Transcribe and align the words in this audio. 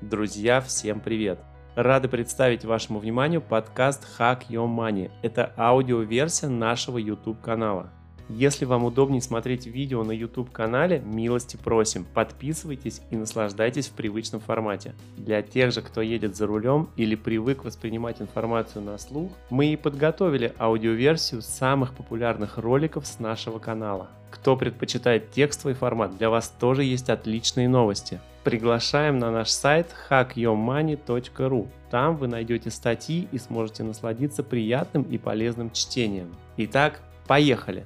Друзья, 0.00 0.60
всем 0.60 1.00
привет! 1.00 1.40
Рады 1.74 2.06
представить 2.06 2.64
вашему 2.64 3.00
вниманию 3.00 3.40
подкаст 3.40 4.06
Hack 4.16 4.42
Your 4.48 4.68
Money. 4.68 5.10
Это 5.22 5.52
аудиоверсия 5.56 6.48
нашего 6.48 6.98
YouTube 6.98 7.40
канала. 7.40 7.90
Если 8.28 8.64
вам 8.64 8.84
удобнее 8.84 9.20
смотреть 9.20 9.66
видео 9.66 10.04
на 10.04 10.12
YouTube 10.12 10.52
канале, 10.52 11.00
милости 11.00 11.56
просим, 11.56 12.04
подписывайтесь 12.14 13.00
и 13.10 13.16
наслаждайтесь 13.16 13.88
в 13.88 13.94
привычном 13.94 14.40
формате. 14.40 14.94
Для 15.16 15.42
тех 15.42 15.72
же, 15.72 15.82
кто 15.82 16.00
едет 16.00 16.36
за 16.36 16.46
рулем 16.46 16.90
или 16.94 17.16
привык 17.16 17.64
воспринимать 17.64 18.22
информацию 18.22 18.84
на 18.84 18.98
слух, 18.98 19.32
мы 19.50 19.72
и 19.72 19.76
подготовили 19.76 20.54
аудиоверсию 20.60 21.42
самых 21.42 21.92
популярных 21.94 22.56
роликов 22.56 23.04
с 23.04 23.18
нашего 23.18 23.58
канала. 23.58 24.10
Кто 24.30 24.56
предпочитает 24.56 25.32
текстовый 25.32 25.74
формат, 25.74 26.16
для 26.16 26.30
вас 26.30 26.54
тоже 26.60 26.84
есть 26.84 27.10
отличные 27.10 27.68
новости. 27.68 28.20
Приглашаем 28.48 29.18
на 29.18 29.30
наш 29.30 29.50
сайт 29.50 29.94
hackyourmoney.ru. 30.08 31.68
Там 31.90 32.16
вы 32.16 32.28
найдете 32.28 32.70
статьи 32.70 33.28
и 33.30 33.36
сможете 33.36 33.82
насладиться 33.82 34.42
приятным 34.42 35.02
и 35.02 35.18
полезным 35.18 35.70
чтением. 35.70 36.34
Итак, 36.56 37.02
поехали! 37.26 37.84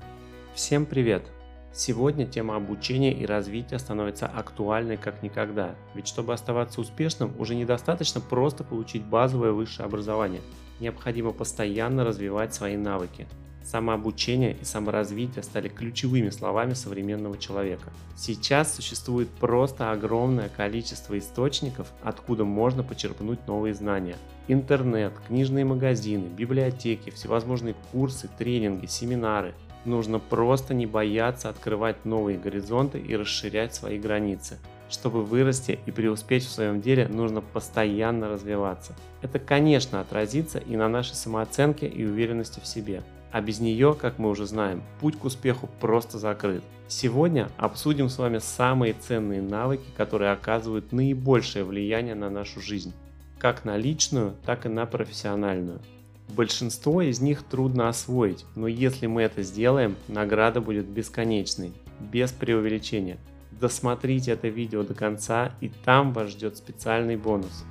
Всем 0.55 0.87
привет! 0.87 1.25
Сегодня 1.73 2.27
тема 2.27 2.55
обучения 2.55 3.13
и 3.13 3.27
развития 3.27 3.81
становится 3.81 4.27
актуальной 4.27 4.97
как 4.97 5.25
никогда, 5.25 5.75
ведь 5.97 6.07
чтобы 6.07 6.33
оставаться 6.33 6.81
успешным, 6.81 7.35
уже 7.41 7.57
недостаточно 7.57 8.21
просто 8.21 8.63
получить 8.63 9.03
базовое 9.03 9.51
высшее 9.51 9.87
образование. 9.87 10.43
Необходимо 10.79 11.33
постоянно 11.33 12.05
развивать 12.05 12.55
свои 12.55 12.77
навыки. 12.77 13.27
Самообучение 13.65 14.57
и 14.61 14.65
саморазвитие 14.65 15.43
стали 15.43 15.69
ключевыми 15.69 16.31
словами 16.31 16.75
современного 16.75 17.39
человека. 17.39 17.93
Сейчас 18.17 18.75
существует 18.75 19.29
просто 19.29 19.91
огромное 19.91 20.49
количество 20.49 21.19
источников, 21.19 21.93
откуда 22.03 22.45
можно 22.45 22.83
почерпнуть 22.83 23.47
новые 23.47 23.75
знания. 23.75 24.17
Интернет, 24.49 25.13
книжные 25.29 25.65
магазины, 25.65 26.27
библиотеки, 26.27 27.11
всевозможные 27.11 27.75
курсы, 27.93 28.29
тренинги, 28.39 28.87
семинары– 28.87 29.55
Нужно 29.85 30.21
просто 30.21 30.75
не 30.75 30.87
бояться 30.87 31.49
открывать 31.49 32.05
новые 32.05 32.39
горизонты 32.39 33.01
и 33.01 33.17
расширять 33.17 33.75
свои 33.75 33.99
границы. 33.99 34.59
Чтобы 34.89 35.25
вырасти 35.25 35.81
и 35.87 35.91
преуспеть 35.91 36.45
в 36.45 36.51
своем 36.51 36.81
деле, 36.81 37.09
нужно 37.09 37.41
постоянно 37.41 38.29
развиваться. 38.29 38.95
Это, 39.23 39.39
конечно, 39.39 40.01
отразится 40.01 40.59
и 40.59 40.77
на 40.77 40.89
нашей 40.89 41.15
самооценке 41.15 41.89
и 41.89 42.05
уверенности 42.05 42.61
в 42.61 42.67
себе. 42.67 43.03
А 43.33 43.41
без 43.41 43.61
нее, 43.61 43.97
как 43.99 44.19
мы 44.19 44.29
уже 44.29 44.45
знаем, 44.47 44.83
путь 45.01 45.19
к 45.19 45.25
успеху 45.25 45.69
просто 45.81 46.19
закрыт. 46.19 46.63
Сегодня 46.87 47.49
обсудим 47.57 48.11
с 48.11 48.19
вами 48.19 48.39
самые 48.39 48.93
ценные 48.93 49.41
навыки, 49.41 49.87
которые 49.97 50.33
оказывают 50.33 50.93
наибольшее 50.93 51.65
влияние 51.65 52.15
на 52.15 52.29
нашу 52.29 52.61
жизнь. 52.61 52.93
Как 53.39 53.65
на 53.65 53.79
личную, 53.79 54.35
так 54.45 54.67
и 54.67 54.69
на 54.69 54.85
профессиональную. 54.85 55.81
Большинство 56.29 57.01
из 57.01 57.21
них 57.21 57.43
трудно 57.43 57.89
освоить, 57.89 58.45
но 58.55 58.67
если 58.69 59.07
мы 59.07 59.23
это 59.23 59.43
сделаем, 59.43 59.97
награда 60.09 60.61
будет 60.61 60.87
бесконечной, 60.87 61.73
без 62.01 62.33
преувеличения. 62.33 63.19
Досмотрите 63.51 64.33
это 64.33 64.49
видео 64.49 64.83
до 64.83 64.95
конца 64.95 65.55
и 65.61 65.71
там 65.85 66.13
вас 66.13 66.31
ждет 66.31 66.59
специальный 66.59 67.17
бонус. 67.17 67.65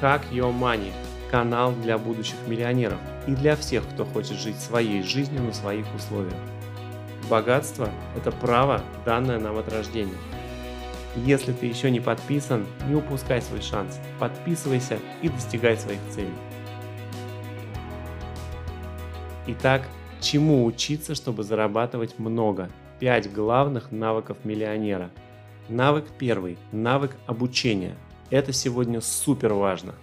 Hack 0.00 0.22
Your 0.32 0.56
Money– 0.56 0.92
канал 1.30 1.72
для 1.72 1.98
будущих 1.98 2.36
миллионеров 2.46 2.98
и 3.26 3.32
для 3.34 3.56
всех, 3.56 3.86
кто 3.88 4.04
хочет 4.04 4.38
жить 4.38 4.58
своей 4.60 5.02
жизнью 5.02 5.42
на 5.42 5.52
своих 5.52 5.86
условиях. 5.94 6.36
Богатство– 7.28 7.88
это 8.16 8.30
право, 8.30 8.82
данное 9.04 9.38
нам 9.40 9.58
от 9.58 9.68
рождения. 9.72 10.14
Если 11.16 11.52
ты 11.52 11.66
еще 11.66 11.90
не 11.90 12.00
подписан, 12.00 12.66
не 12.88 12.94
упускай 12.94 13.40
свой 13.42 13.62
шанс, 13.62 13.98
подписывайся 14.18 14.98
и 15.22 15.28
достигай 15.28 15.76
своих 15.76 16.00
целей. 16.10 16.34
Итак, 19.48 19.82
чему 20.20 20.64
учиться, 20.64 21.14
чтобы 21.14 21.42
зарабатывать 21.42 22.18
много? 22.18 22.68
5 23.00 23.32
главных 23.32 23.92
навыков 23.92 24.38
миллионера. 24.44 25.10
Навык 25.68 26.04
первый– 26.18 26.58
навык 26.72 27.16
обучения. 27.26 27.96
Это 28.30 28.52
сегодня 28.52 29.00
супер 29.00 29.52
важно. 29.54 29.94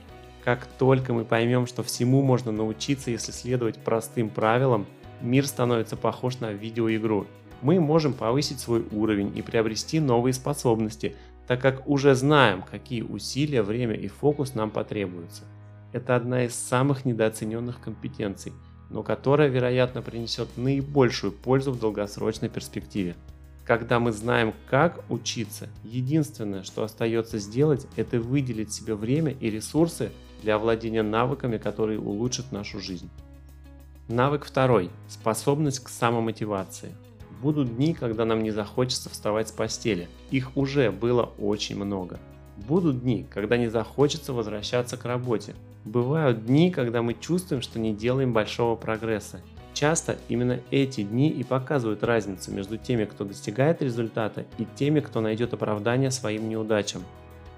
Как 0.44 0.66
только 0.66 1.14
мы 1.14 1.26
поймем, 1.26 1.68
что 1.68 1.84
всему 1.84 2.22
можно 2.22 2.52
научиться, 2.52 3.12
если 3.12 3.32
следовать 3.32 3.78
простым 3.78 4.30
правилам, 4.30 4.86
мир 5.22 5.48
становится 5.48 5.96
похож 5.96 6.40
на 6.40 6.52
видеоигру. 6.52 7.28
Мы 7.62 7.80
можем 7.80 8.14
повысить 8.14 8.60
свой 8.60 8.86
уровень 8.92 9.38
и 9.38 9.42
приобрести 9.42 10.00
новые 10.00 10.34
способности, 10.34 11.16
так 11.48 11.62
как 11.62 11.88
уже 11.88 12.14
знаем, 12.14 12.62
какие 12.62 13.04
усилия, 13.04 13.64
время 13.64 13.96
и 13.96 14.08
фокус 14.08 14.54
нам 14.54 14.70
потребуются. 14.70 15.44
Это 15.94 16.16
одна 16.16 16.44
из 16.44 16.56
самых 16.56 17.06
недооцененных 17.06 17.80
компетенций– 17.80 18.52
но 18.94 19.02
которая, 19.02 19.50
вероятно, 19.50 20.02
принесет 20.02 20.56
наибольшую 20.56 21.34
пользу 21.34 21.72
в 21.72 21.80
долгосрочной 21.80 22.48
перспективе. 22.48 23.16
Когда 23.66 24.00
мы 24.00 24.12
знаем, 24.12 24.54
как 24.70 25.04
учиться, 25.10 25.68
единственное, 25.84 26.64
что 26.64 26.84
остается 26.84 27.40
сделать, 27.40 27.88
это 27.96 28.20
выделить 28.20 28.72
себе 28.72 28.94
время 28.94 29.32
и 29.32 29.50
ресурсы 29.50 30.12
для 30.44 30.56
овладения 30.56 31.04
навыками, 31.04 31.58
которые 31.58 32.00
улучшат 32.00 32.52
нашу 32.52 32.80
жизнь. 32.80 33.10
Навык 34.10 34.46
второй– 34.46 34.90
способность 35.08 35.80
к 35.80 35.90
самомотивации. 35.90 36.92
Будут 37.42 37.76
дни, 37.76 37.94
когда 37.94 38.26
нам 38.26 38.44
не 38.44 38.52
захочется 38.52 39.10
вставать 39.10 39.50
с 39.50 39.52
постели. 39.52 40.08
Их 40.30 40.56
уже 40.56 40.92
было 40.92 41.32
очень 41.40 41.78
много. 41.78 42.20
Будут 42.58 43.02
дни, 43.02 43.26
когда 43.30 43.58
не 43.58 43.68
захочется 43.68 44.34
возвращаться 44.34 44.98
к 44.98 45.06
работе. 45.06 45.56
Бывают 45.86 46.46
дни, 46.46 46.70
когда 46.72 47.02
мы 47.02 47.14
чувствуем, 47.14 47.62
что 47.62 47.80
не 47.80 47.94
делаем 47.94 48.34
большого 48.34 48.76
прогресса. 48.76 49.42
Часто 49.74 50.18
именно 50.30 50.60
эти 50.70 51.02
дни 51.02 51.30
и 51.30 51.44
показывают 51.44 52.04
разницу 52.04 52.52
между 52.52 52.78
теми, 52.78 53.06
кто 53.06 53.26
достигает 53.26 53.82
результата, 53.82 54.46
и 54.58 54.66
теми, 54.76 55.00
кто 55.00 55.20
найдет 55.20 55.54
оправдание 55.54 56.12
своим 56.12 56.48
неудачам. 56.48 57.04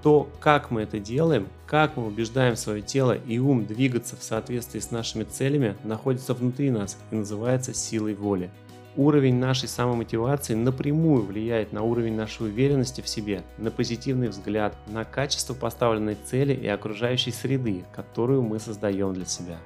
То, 0.06 0.30
как 0.40 0.70
мы 0.70 0.84
это 0.84 1.00
делаем, 1.00 1.48
как 1.66 1.98
мы 1.98 2.06
убеждаем 2.06 2.56
свое 2.58 2.84
тело 2.84 3.14
и 3.14 3.40
ум 3.40 3.66
двигаться 3.66 4.16
в 4.16 4.22
соответствии 4.22 4.80
с 4.80 4.92
нашими 4.92 5.24
целями, 5.24 5.76
находится 5.84 6.36
внутри 6.36 6.70
нас 6.70 6.96
и 7.10 7.16
называется 7.16 7.74
силой 7.74 8.14
воли. 8.14 8.52
Уровень 8.96 9.38
нашей 9.40 9.68
самомотивации 9.68 10.54
напрямую 10.54 11.24
влияет 11.24 11.74
на 11.74 11.82
уровень 11.82 12.16
нашей 12.16 12.46
уверенности 12.46 13.02
в 13.02 13.08
себе, 13.08 13.42
на 13.58 13.72
позитивный 13.72 14.28
взгляд, 14.28 14.78
на 14.86 15.06
качество 15.06 15.56
поставленной 15.56 16.18
цели 16.24 16.54
и 16.54 16.68
окружающей 16.68 17.32
среды, 17.32 17.84
которую 17.92 18.44
мы 18.44 18.60
создаем 18.60 19.12
для 19.16 19.26
себя. 19.26 19.58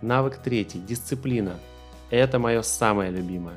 Навык 0.00 0.38
третий– 0.38 0.78
дисциплина. 0.88 1.56
Это 2.08 2.38
мое 2.38 2.62
самое 2.62 3.10
любимое. 3.10 3.56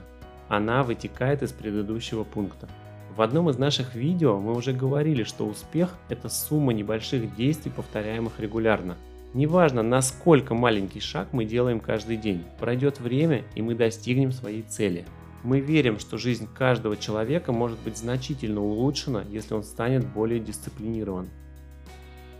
Она 0.49 0.83
вытекает 0.83 1.41
из 1.41 1.53
предыдущего 1.53 2.25
пункта. 2.25 2.67
В 3.15 3.21
одном 3.21 3.49
из 3.49 3.57
наших 3.57 3.95
видео 3.95 4.39
мы 4.39 4.55
уже 4.55 4.73
говорили, 4.73 5.23
что 5.23 5.45
успех– 5.45 5.95
это 6.09 6.29
сумма 6.29 6.73
небольших 6.73 7.35
действий, 7.35 7.71
повторяемых 7.71 8.39
регулярно– 8.39 8.97
Неважно, 9.33 9.81
насколько 9.81 10.53
маленький 10.53 10.99
шаг 10.99 11.29
мы 11.31 11.45
делаем 11.45 11.79
каждый 11.79 12.17
день, 12.17 12.43
пройдет 12.59 12.99
время 12.99 13.45
и 13.55 13.61
мы 13.61 13.75
достигнем 13.75 14.33
своей 14.33 14.61
цели. 14.61 15.05
Мы 15.43 15.61
верим, 15.61 15.99
что 15.99 16.17
жизнь 16.17 16.49
каждого 16.53 16.97
человека 16.97 17.53
может 17.53 17.79
быть 17.79 17.97
значительно 17.97 18.61
улучшена, 18.61 19.23
если 19.29 19.53
он 19.53 19.63
станет 19.63 20.05
более 20.05 20.41
дисциплинирован. 20.41 21.29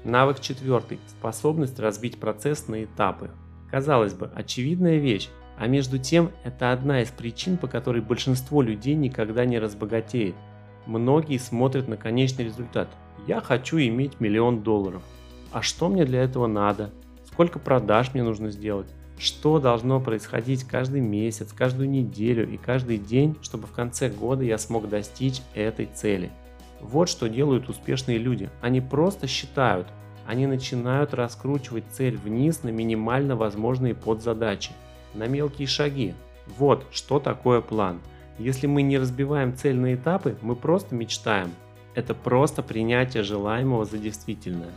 Навык 0.03 0.41
четвертый– 0.41 0.99
способность 1.07 1.79
разбить 1.79 2.19
процесс 2.19 2.67
на 2.67 2.83
этапы. 2.83 3.31
Казалось 3.69 4.13
бы, 4.13 4.29
очевидная 4.35 4.97
вещь, 4.97 5.29
а 5.57 5.67
между 5.67 5.97
тем 5.97 6.31
это 6.43 6.73
одна 6.73 7.01
из 7.01 7.09
причин, 7.09 7.55
по 7.55 7.67
которой 7.67 8.01
большинство 8.01 8.61
людей 8.61 8.95
никогда 8.95 9.45
не 9.45 9.59
разбогатеет. 9.59 10.35
Многие 10.91 11.37
смотрят 11.37 11.87
на 11.87 11.97
конечный 11.97 12.45
результат. 12.45 12.89
Я 13.27 13.39
хочу 13.41 13.77
иметь 13.79 14.19
миллион 14.19 14.61
долларов 14.61 15.01
а 15.51 15.61
что 15.61 15.89
мне 15.89 16.05
для 16.05 16.23
этого 16.23 16.47
надо, 16.47 16.91
сколько 17.25 17.59
продаж 17.59 18.13
мне 18.13 18.23
нужно 18.23 18.51
сделать, 18.51 18.87
что 19.17 19.59
должно 19.59 19.99
происходить 19.99 20.63
каждый 20.63 21.01
месяц, 21.01 21.51
каждую 21.53 21.89
неделю 21.89 22.49
и 22.49 22.57
каждый 22.57 22.97
день, 22.97 23.35
чтобы 23.41 23.67
в 23.67 23.71
конце 23.71 24.09
года 24.09 24.43
я 24.43 24.57
смог 24.57 24.89
достичь 24.89 25.41
этой 25.53 25.87
цели. 25.87 26.31
Вот 26.79 27.09
что 27.09 27.29
делают 27.29 27.69
успешные 27.69 28.17
люди. 28.17 28.49
Они 28.61 28.81
просто 28.81 29.27
считают, 29.27 29.87
они 30.25 30.47
начинают 30.47 31.13
раскручивать 31.13 31.83
цель 31.91 32.17
вниз 32.17 32.63
на 32.63 32.69
минимально 32.69 33.35
возможные 33.35 33.93
подзадачи, 33.93 34.71
на 35.13 35.27
мелкие 35.27 35.67
шаги. 35.67 36.15
Вот 36.57 36.85
что 36.91 37.19
такое 37.19 37.61
план. 37.61 37.99
Если 38.37 38.67
мы 38.67 38.81
не 38.81 38.97
разбиваем 38.97 39.55
цель 39.55 39.75
на 39.75 39.93
этапы, 39.93 40.37
мы 40.41 40.55
просто 40.55 40.95
мечтаем. 40.95 41.51
Это 41.93 42.13
просто 42.13 42.63
принятие 42.63 43.23
желаемого 43.23 43.85
за 43.85 43.97
действительное. 43.97 44.71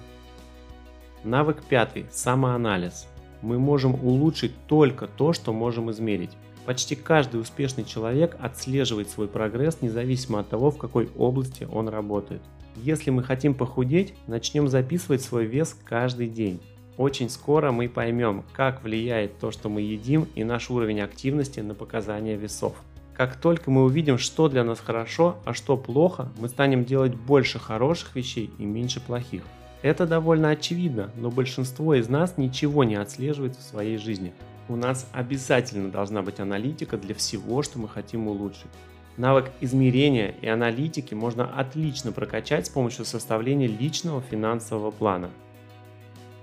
Навык 1.23 1.63
пятый– 1.63 2.07
самоанализ. 2.11 3.07
Мы 3.41 3.59
можем 3.59 3.95
улучшить 3.95 4.53
только 4.67 5.07
то, 5.07 5.33
что 5.33 5.53
можем 5.53 5.91
измерить. 5.91 6.33
Почти 6.67 6.97
каждый 6.97 7.41
успешный 7.41 7.85
человек 7.85 8.37
отслеживает 8.41 9.11
свой 9.11 9.29
прогресс 9.29 9.83
независимо 9.83 10.41
от 10.41 10.49
того, 10.49 10.71
в 10.71 10.79
какой 10.79 11.11
области 11.17 11.69
он 11.71 11.89
работает. 11.89 12.43
Если 12.77 13.11
мы 13.11 13.23
хотим 13.23 13.55
похудеть, 13.55 14.15
начнем 14.27 14.69
записывать 14.69 15.23
свой 15.23 15.47
вес 15.47 15.77
каждый 15.85 16.29
день. 16.29 16.61
Очень 16.97 17.29
скоро 17.29 17.71
мы 17.71 17.89
поймем, 17.89 18.45
как 18.53 18.83
влияет 18.83 19.39
то, 19.39 19.51
что 19.51 19.69
мы 19.69 19.83
едим 19.83 20.27
и 20.35 20.43
наш 20.43 20.71
уровень 20.71 21.01
активности 21.01 21.61
на 21.61 21.75
показания 21.75 22.37
весов. 22.37 22.75
Как 23.17 23.37
только 23.37 23.71
мы 23.71 23.85
увидим, 23.85 24.19
что 24.19 24.49
для 24.49 24.65
нас 24.65 24.81
хорошо, 24.81 25.37
а 25.45 25.55
что 25.55 25.77
плохо, 25.77 26.29
мы 26.39 26.49
станем 26.49 26.85
делать 26.85 27.15
больше 27.15 27.61
хороших 27.61 28.17
вещей 28.17 28.51
и 28.59 28.65
меньше 28.65 29.01
плохих. 29.01 29.43
Это 29.83 30.05
довольно 30.05 30.49
очевидно, 30.51 31.11
но 31.17 31.31
большинство 31.31 31.95
из 31.95 32.09
нас 32.09 32.39
ничего 32.39 32.83
не 32.83 32.97
отслеживает 32.97 33.55
в 33.55 33.63
своей 33.63 33.99
жизни. 33.99 34.33
У 34.69 34.75
нас 34.75 35.09
обязательно 35.13 35.91
должна 35.91 36.23
быть 36.23 36.41
аналитика 36.41 36.97
для 36.97 37.15
всего, 37.15 37.63
что 37.63 37.79
мы 37.79 37.89
хотим 37.89 38.27
улучшить. 38.27 38.71
Навык 39.17 39.53
измерения 39.61 40.35
и 40.41 40.49
аналитики 40.49 41.15
можно 41.15 41.45
отлично 41.45 42.11
прокачать 42.11 42.67
с 42.67 42.71
помощью 42.71 43.05
составления 43.05 43.69
личного 43.69 44.23
финансового 44.23 44.91
плана. 44.91 45.31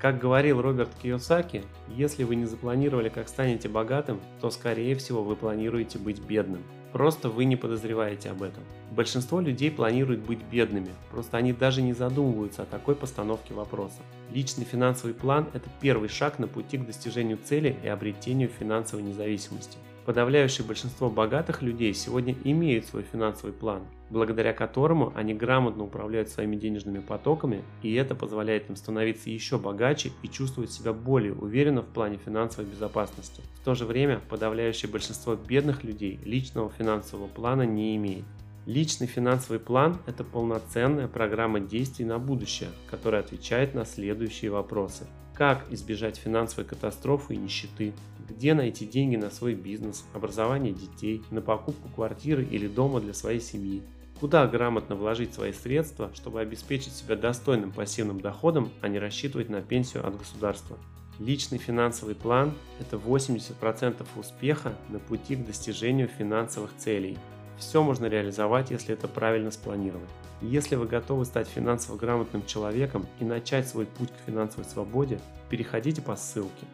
Как 0.02 0.18
говорил 0.18 0.64
Роберт 0.64 0.90
Кiyosaki, 1.04 1.64
если 1.88 2.24
вы 2.24 2.36
не 2.36 2.46
запланировали, 2.46 3.10
как 3.10 3.30
станете 3.30 3.70
богатым, 3.70 4.20
то 4.42 4.50
скорее 4.50 4.96
всего 4.96 5.22
вы 5.22 5.36
планируете 5.36 6.00
быть 6.00 6.20
бедным. 6.20 6.64
Просто 6.92 7.30
вы 7.30 7.46
не 7.46 7.56
подозреваете 7.56 8.32
об 8.32 8.42
этом. 8.42 8.64
Большинство 8.90 9.40
людей 9.40 9.70
планируют 9.70 10.22
быть 10.22 10.42
бедными, 10.42 10.90
просто 11.12 11.38
они 11.38 11.54
даже 11.54 11.84
не 11.84 11.94
задумываются 11.94 12.64
о 12.64 12.66
такой 12.66 12.96
постановке 12.96 13.54
вопроса. 13.54 14.02
Личный 14.32 14.66
финансовый 14.66 15.14
план– 15.14 15.48
это 15.54 15.70
первый 15.80 16.10
шаг 16.10 16.40
на 16.40 16.48
пути 16.48 16.80
к 16.80 16.86
достижению 16.88 17.38
цели 17.38 17.78
и 17.84 17.88
обретению 17.88 18.50
финансовой 18.50 19.04
независимости. 19.06 19.78
Подавляющее 20.06 20.66
большинство 20.66 21.12
богатых 21.12 21.62
людей 21.62 21.94
сегодня 21.94 22.36
имеют 22.44 22.86
свой 22.86 23.04
финансовый 23.04 23.54
план, 23.54 23.84
благодаря 24.10 24.52
которому 24.52 25.14
они 25.16 25.36
грамотно 25.36 25.84
управляют 25.84 26.30
своими 26.30 26.56
денежными 26.56 27.00
потоками, 27.00 27.64
и 27.84 27.94
это 27.94 28.16
позволяет 28.16 28.68
им 28.70 28.76
становиться 28.76 29.30
еще 29.30 29.60
богаче 29.60 30.12
и 30.24 30.28
чувствовать 30.28 30.72
себя 30.72 30.92
более 30.92 31.34
уверенно 31.34 31.84
в 31.84 31.88
плане 31.88 32.18
финансовой 32.18 32.70
безопасности. 32.70 33.44
В 33.62 33.64
то 33.64 33.76
же 33.76 33.86
время 33.86 34.22
подавляющее 34.28 34.90
большинство 34.90 35.36
бедных 35.36 35.84
людей 35.84 36.20
личного 36.26 36.72
финансового 36.72 37.28
плана 37.28 37.62
не 37.62 37.96
имеет. 37.96 38.26
Личный 38.66 39.08
финансовый 39.08 39.60
план– 39.60 40.00
это 40.08 40.24
полноценная 40.24 41.08
программа 41.08 41.60
действий 41.60 42.06
на 42.06 42.18
будущее, 42.18 42.70
которая 42.90 43.22
отвечает 43.22 43.76
на 43.76 43.86
следующие 43.86 44.50
вопросы. 44.50 45.06
Как 45.34 45.66
избежать 45.72 46.18
финансовой 46.18 46.66
катастрофы 46.66 47.34
и 47.34 47.38
нищеты? 47.38 47.94
Где 48.32 48.54
найти 48.54 48.86
деньги 48.86 49.18
на 49.18 49.30
свой 49.30 49.56
бизнес, 49.56 50.06
образование 50.14 50.72
детей, 50.72 51.22
на 51.32 51.42
покупку 51.42 51.90
квартиры 51.90 52.46
или 52.46 52.66
дома 52.66 53.02
для 53.02 53.14
своей 53.14 53.42
семьи? 53.42 53.84
Куда 54.22 54.48
грамотно 54.48 54.96
вложить 54.96 55.34
свои 55.34 55.52
средства, 55.52 56.12
чтобы 56.14 56.40
обеспечить 56.40 56.94
себя 56.94 57.18
достойным 57.18 57.74
пассивным 57.74 58.22
доходом, 58.22 58.70
а 58.80 58.88
не 58.88 59.00
рассчитывать 59.00 59.50
на 59.50 59.62
пенсию 59.62 60.08
от 60.08 60.18
государства? 60.18 60.78
Личный 61.20 61.58
финансовый 61.58 62.16
план– 62.16 62.54
это 62.80 62.96
80% 62.96 64.06
успеха 64.16 64.74
на 64.88 65.00
пути 65.00 65.36
к 65.36 65.46
достижению 65.46 66.08
финансовых 66.08 66.72
целей. 66.78 67.18
Все 67.58 67.84
можно 67.84 68.06
реализовать, 68.06 68.72
если 68.72 68.94
это 68.94 69.10
правильно 69.10 69.52
спланировать. 69.52 70.10
Если 70.42 70.76
вы 70.76 70.88
готовы 70.88 71.26
стать 71.26 71.50
финансово 71.50 71.98
грамотным 71.98 72.46
человеком 72.46 73.06
и 73.20 73.26
начать 73.26 73.68
свой 73.68 73.86
путь 73.86 74.10
к 74.10 74.26
финансовой 74.26 74.66
свободе, 74.66 75.20
переходите 75.50 76.02
по 76.02 76.16
ссылке. 76.16 76.66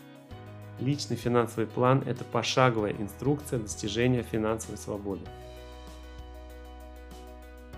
Личный 0.80 1.18
финансовый 1.18 1.66
план– 1.66 2.04
это 2.06 2.24
пошаговая 2.24 2.94
инструкция 2.94 3.60
достижения 3.60 4.22
финансовой 4.22 4.78
свободы. 4.78 5.22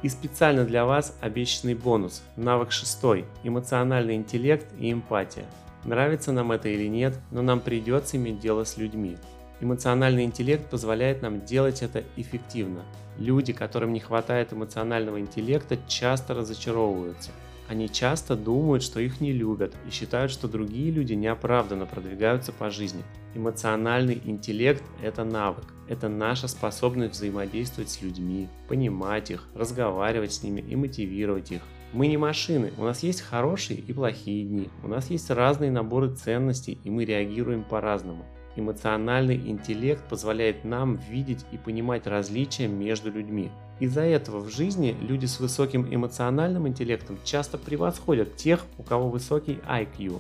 И 0.01 0.09
специально 0.09 0.65
для 0.65 0.85
вас 0.85 1.17
обещанный 1.21 1.75
бонус– 1.75 2.23
навык 2.35 2.71
шестой– 2.71 3.25
эмоциональный 3.43 4.15
интеллект 4.15 4.65
и 4.79 4.91
эмпатия. 4.91 5.45
Нравится 5.85 6.31
нам 6.33 6.51
это 6.51 6.67
или 6.67 6.87
нет, 6.87 7.17
но 7.31 7.41
нам 7.41 7.61
придется 7.61 8.17
иметь 8.17 8.39
дело 8.39 8.65
с 8.65 8.77
людьми. 8.77 9.17
Эмоциональный 9.61 10.23
интеллект 10.23 10.69
позволяет 10.69 11.21
нам 11.21 11.45
делать 11.45 11.81
это 11.81 12.03
эффективно. 12.17 12.83
Люди, 13.17 13.51
которым 13.51 13.91
не 13.91 13.99
хватает 13.99 14.53
эмоционального 14.53 15.19
интеллекта, 15.19 15.77
часто 15.87 16.33
разочаровываются. 16.33 17.31
Они 17.69 17.87
часто 17.87 18.35
думают, 18.35 18.81
что 18.81 18.99
их 18.99 19.21
не 19.21 19.31
любят 19.31 19.75
и 19.87 19.91
считают, 19.91 20.31
что 20.31 20.47
другие 20.47 20.89
люди 20.89 21.13
неоправданно 21.13 21.85
продвигаются 21.85 22.51
по 22.51 22.71
жизни. 22.71 23.03
Эмоциональный 23.35 24.19
интеллект– 24.25 24.83
это 25.03 25.23
навык. 25.23 25.65
Это 25.87 26.09
наша 26.09 26.47
способность 26.47 27.13
взаимодействовать 27.13 27.91
с 27.91 28.01
людьми, 28.01 28.47
понимать 28.67 29.29
их, 29.29 29.47
разговаривать 29.53 30.33
с 30.33 30.41
ними 30.41 30.61
и 30.61 30.75
мотивировать 30.75 31.51
их. 31.51 31.61
Мы 31.93 32.07
не 32.07 32.17
машины, 32.17 32.73
у 32.79 32.83
нас 32.83 33.03
есть 33.03 33.21
хорошие 33.21 33.79
и 33.79 33.93
плохие 33.93 34.45
дни, 34.45 34.69
у 34.83 34.87
нас 34.87 35.11
есть 35.11 35.29
разные 35.29 35.69
наборы 35.69 36.15
ценностей 36.15 36.79
и 36.83 36.89
мы 36.89 37.05
реагируем 37.05 37.63
по-разному. 37.63 38.25
Эмоциональный 38.55 39.35
интеллект 39.35 40.03
позволяет 40.09 40.65
нам 40.65 40.97
видеть 41.09 41.45
и 41.51 41.57
понимать 41.57 42.07
различия 42.07 42.67
между 42.67 43.11
людьми. 43.11 43.51
Из-за 43.79 44.01
этого 44.01 44.39
в 44.39 44.49
жизни 44.49 44.95
люди 45.01 45.25
с 45.25 45.39
высоким 45.39 45.87
эмоциональным 45.93 46.67
интеллектом 46.67 47.17
часто 47.23 47.57
превосходят 47.57 48.35
тех, 48.35 48.65
у 48.77 48.83
кого 48.83 49.09
высокий 49.09 49.59
IQ. 49.67 50.19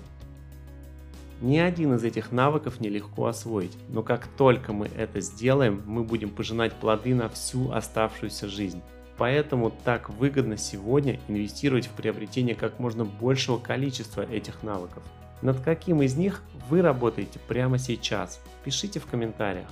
Ни 1.41 1.57
один 1.57 1.93
из 1.95 2.03
этих 2.03 2.31
навыков 2.31 2.81
нелегко 2.81 3.27
освоить, 3.27 3.77
но 3.87 4.03
как 4.03 4.27
только 4.27 4.73
мы 4.73 4.87
это 4.87 5.21
сделаем, 5.21 5.81
мы 5.85 6.03
будем 6.03 6.29
пожинать 6.29 6.73
плоды 6.73 7.15
на 7.15 7.29
всю 7.29 7.71
оставшуюся 7.71 8.47
жизнь. 8.47 8.81
Поэтому 9.17 9.71
так 9.83 10.09
выгодно 10.09 10.55
сегодня 10.57 11.19
инвестировать 11.27 11.87
в 11.87 11.91
приобретение 11.91 12.55
как 12.55 12.79
можно 12.79 13.03
большего 13.03 13.57
количества 13.57 14.21
этих 14.21 14.63
навыков. 14.63 15.03
Над 15.41 15.61
каким 15.61 16.01
из 16.01 16.15
них 16.15 16.41
вы 16.69 16.81
работаете 16.81 17.39
прямо 17.47 17.77
сейчас? 17.77 18.41
Пишите 18.63 18.99
в 18.99 19.05
комментариях. 19.05 19.69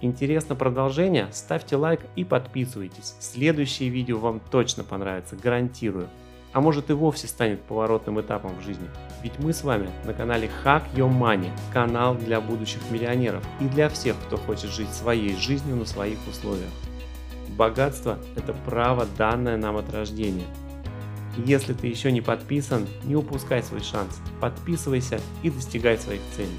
Интересно 0.00 0.56
продолжение? 0.56 1.28
Ставьте 1.30 1.76
лайк 1.76 2.00
и 2.16 2.24
подписывайтесь. 2.24 3.14
Следующее 3.20 3.90
видео 3.90 4.18
вам 4.18 4.40
точно 4.40 4.82
понравится, 4.82 5.36
гарантирую. 5.36 6.08
А 6.52 6.60
может 6.60 6.90
и 6.90 6.94
вовсе 6.94 7.28
станет 7.28 7.60
поворотным 7.62 8.20
этапом 8.20 8.56
в 8.58 8.62
жизни. 8.62 8.88
Ведь 9.22 9.38
мы 9.38 9.52
с 9.52 9.62
вами 9.62 9.88
на 10.04 10.12
канале 10.12 10.50
Hack 10.64 10.82
Your 10.94 11.16
Money, 11.16 11.50
канал 11.72 12.16
для 12.16 12.40
будущих 12.40 12.80
миллионеров 12.90 13.46
и 13.60 13.68
для 13.68 13.88
всех, 13.88 14.16
кто 14.26 14.36
хочет 14.36 14.70
жить 14.70 14.92
своей 14.92 15.36
жизнью 15.36 15.76
на 15.76 15.84
своих 15.84 16.18
условиях. 16.28 16.70
Богатство– 17.56 18.18
это 18.36 18.52
право, 18.52 19.06
данное 19.16 19.56
нам 19.56 19.76
от 19.76 19.92
рождения– 19.92 20.46
если 21.46 21.72
ты 21.72 21.86
еще 21.86 22.12
не 22.12 22.20
подписан, 22.20 22.86
не 23.04 23.16
упускай 23.16 23.62
свой 23.62 23.82
шанс. 23.82 24.20
Подписывайся 24.40 25.20
и 25.42 25.50
достигай 25.50 25.98
своих 25.98 26.20
целей. 26.36 26.58